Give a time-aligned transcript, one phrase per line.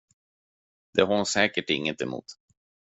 [0.93, 2.25] Det har hon säkert inget emot.